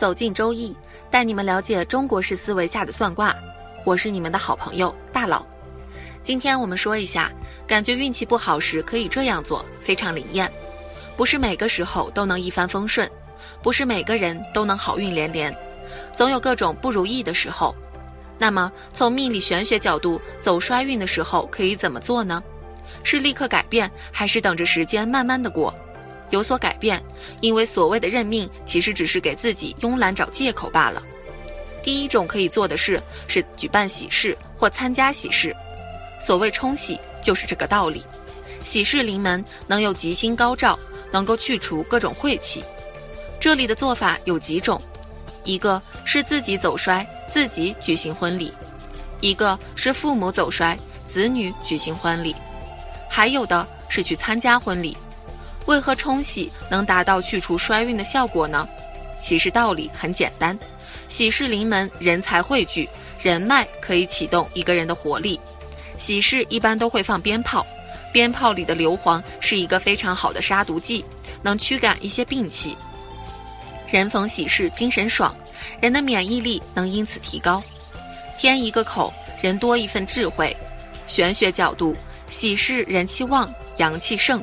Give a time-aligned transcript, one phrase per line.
[0.00, 0.74] 走进周易，
[1.10, 3.36] 带你们了解中国式思维下的算卦。
[3.84, 5.44] 我是你们的好朋友大佬。
[6.22, 7.30] 今天我们说一下，
[7.66, 10.50] 感觉运气不好时可以这样做，非常灵验。
[11.18, 13.10] 不是每个时候都能一帆风顺，
[13.62, 15.54] 不是每个人都能好运连连，
[16.14, 17.74] 总有各种不如意的时候。
[18.38, 22.42] 那么从命理玄学角度，走衰运的时候可以怎么做呢？
[23.04, 25.74] 是立刻改变，还是等着时间慢慢的过？
[26.30, 27.02] 有所改变，
[27.40, 31.02] 因为所谓的认命，其实只是给自己慵懒找借口罢了。
[31.82, 35.54] 第一种可以做的事是举办喜事或参加喜事，
[36.20, 38.04] 所谓冲喜就是这个道理。
[38.62, 40.78] 喜事临门，能有吉星高照，
[41.10, 42.62] 能够去除各种晦气。
[43.40, 44.80] 这里的做法有几种，
[45.44, 48.52] 一个是自己走衰，自己举行婚礼；
[49.20, 52.34] 一个是父母走衰，子女举行婚礼；
[53.08, 54.94] 还有的是去参加婚礼。
[55.70, 58.68] 为何冲喜能达到去除衰运的效果呢？
[59.20, 60.58] 其实道理很简单，
[61.08, 62.88] 喜事临门，人才汇聚，
[63.22, 65.38] 人脉可以启动一个人的活力。
[65.96, 67.64] 喜事一般都会放鞭炮，
[68.12, 71.04] 鞭炮里的硫磺是一个非常好的杀毒剂，
[71.40, 72.76] 能驱赶一些病气。
[73.88, 75.32] 人逢喜事精神爽，
[75.80, 77.62] 人的免疫力能因此提高。
[78.36, 80.56] 添一个口，人多一份智慧。
[81.06, 81.94] 玄学角度，
[82.28, 84.42] 喜事人气旺，阳气盛。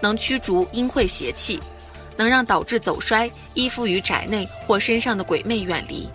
[0.00, 1.60] 能驱逐阴晦邪气，
[2.16, 6.08] 能让导致走衰、依附于宅内或身上的鬼魅远离。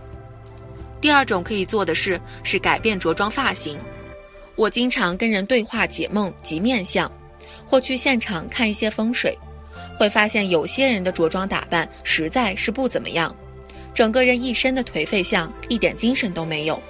[1.01, 3.77] 第二种可以做的事是改变着装发型。
[4.55, 7.11] 我经常跟人对话解梦及面相，
[7.65, 9.37] 或去现场看一些风水，
[9.99, 13.35] 会发现有些人的着装打扮实在是不怎么样，
[13.93, 16.81] 整个人一身的颓废相，一点精神都没有。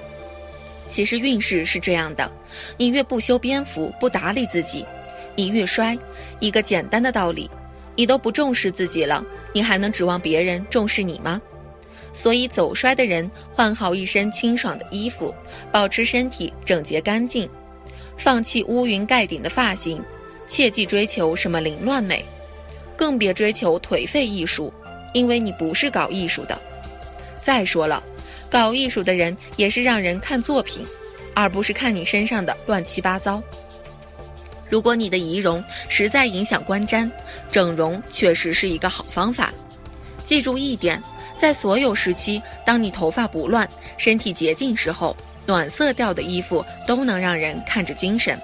[0.90, 2.32] 其实运势是这样的，
[2.78, 4.86] 你越不修边幅，不打理自己。
[5.36, 5.98] 你越衰，
[6.40, 7.50] 一个简单的道理，
[7.96, 9.24] 你都不重视自己了，
[9.54, 11.42] 你还能指望别人重视你吗？
[12.14, 15.36] 所以走衰的人换好一身清爽的衣服，
[15.72, 17.50] 保持身体整洁干净，
[18.16, 20.02] 放弃乌云盖顶的发型，
[20.48, 22.24] 切忌追求什么凌乱美，
[22.96, 24.74] 更别追求颓废艺术，
[25.14, 26.58] 因为你不是搞艺术的。
[27.42, 28.02] 再说了，
[28.50, 30.86] 搞艺术的人也是让人看作品，
[31.34, 33.44] 而不是看你身上的乱七八糟。
[34.70, 37.10] 如果你的仪容实在影响观瞻，
[37.52, 39.54] 整容确实是一个好方法。
[40.24, 41.02] 记住一点，
[41.38, 45.16] 在所有时期，当你头发不乱、身体洁净时候，
[45.46, 48.40] 暖色调的衣服都能让人看着精神。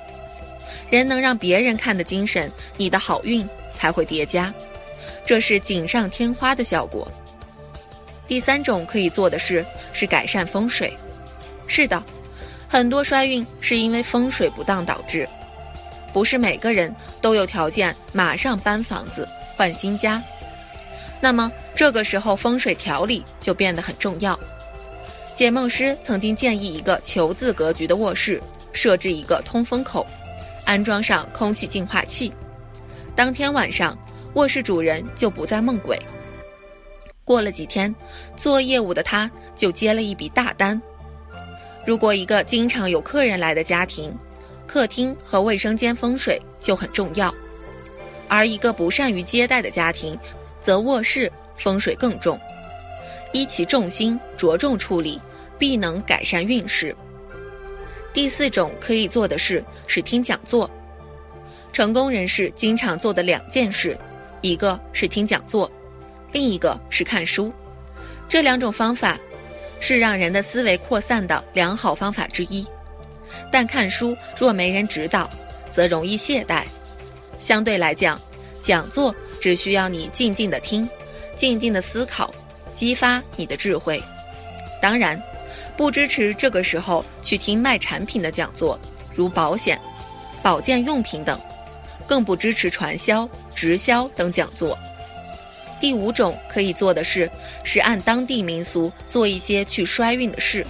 [0.91, 4.53] 人能让别人看的精神，你的好运才会叠加，
[5.25, 7.11] 这是锦上添花的效果。
[8.27, 10.93] 第三种可以做的事是改善风水。
[11.65, 12.03] 是的，
[12.67, 15.27] 很多衰运是因为风水不当导致。
[16.13, 20.21] 不是每个人都有条件马上搬房子换新家，
[21.19, 24.39] 那么这个时候风水调理就变得很重要。
[25.33, 28.41] 解梦师曾经建议一个求字格局的卧室
[28.73, 30.05] 设置一个通风口，
[30.65, 32.31] 安装上空气净化器。
[33.15, 33.97] 当天晚上，
[34.33, 35.97] 卧室主人就不再梦鬼。
[37.23, 37.93] 过了几天，
[38.35, 40.79] 做业务的他就接了一笔大单。
[41.85, 44.13] 如果一个经常有客人来的家庭，
[44.71, 47.35] 客厅和卫生间风水就很重要，
[48.29, 50.17] 而一个不善于接待的家庭，
[50.61, 52.39] 则卧室风水更重。
[53.33, 55.19] 依其重心，着重处理，
[55.59, 56.95] 必能改善运势。
[58.13, 60.71] 第四种可以做的事是听讲座。
[61.73, 63.97] 成功人士经常做的两件事，
[64.39, 65.69] 一个是听讲座，
[66.31, 67.51] 另一个是看书。
[68.29, 69.19] 这两种方法，
[69.81, 72.65] 是让人的思维扩散的良好方法之一。
[73.49, 75.29] 但看书若没人指导，
[75.69, 76.65] 则容易懈怠。
[77.39, 78.19] 相对来讲，
[78.61, 80.87] 讲座只需要你静静的听，
[81.35, 82.33] 静静的思考，
[82.75, 84.03] 激发你的智慧。
[84.81, 85.21] 当然，
[85.75, 88.79] 不支持这个时候去听卖产品的讲座，
[89.15, 89.79] 如保险、
[90.43, 91.39] 保健用品等，
[92.05, 94.77] 更不支持传销、直销等讲座。
[95.79, 97.27] 第五种可以做的事
[97.63, 100.65] 是按当地民俗做一些去衰运的事。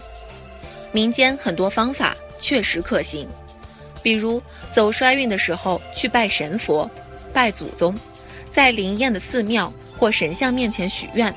[0.93, 2.15] 民间很多方法。
[2.41, 3.25] 确实可行。
[4.03, 4.41] 比如
[4.71, 6.89] 走衰运的时候去拜神佛、
[7.31, 7.95] 拜祖宗，
[8.49, 11.33] 在灵验的寺庙或神像面前许愿，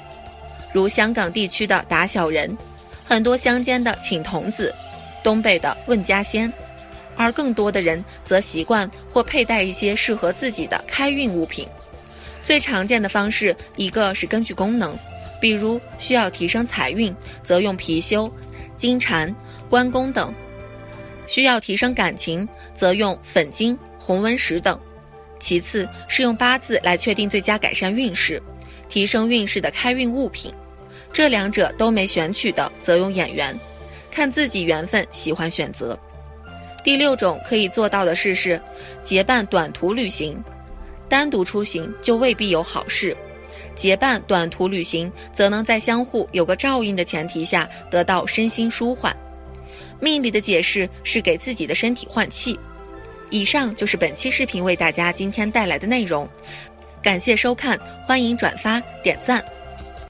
[0.73, 2.56] 如香港地区的打小人，
[3.05, 4.75] 很多乡间的请童子，
[5.23, 6.51] 东北的问家仙，
[7.17, 11.69] 而更多的人则习惯或佩戴一些适合自己的开运物品。
[12.43, 14.97] 最常见的方式，一个是根据功能，
[15.39, 18.31] 比如需要提升财运，则用貔貅、
[18.79, 19.35] 金蟾、
[19.69, 20.35] 关公等。
[21.26, 24.76] 需要提升感情，则用粉晶、红纹石等；
[25.38, 28.43] 其次是用八字来确定最佳改善运势、
[28.88, 30.53] 提升运势的开运物品。
[31.12, 33.59] 这两者都没选取的，则用眼缘，
[34.11, 35.99] 看自己缘分，喜欢选择。
[36.82, 38.61] 第六种可以做到的事是
[39.00, 40.43] 结伴短途旅行，
[41.09, 43.17] 单独出行就未必有好事，
[43.75, 49.17] 结伴短途旅行则能在相互有个照应的前提下，得到身心舒缓。
[50.00, 52.59] 命理的解释是给自己的身体换气。
[53.31, 56.29] 以上就是本期视频为大家今天带来的内容，
[57.03, 59.44] 感谢收看，欢迎转发点赞。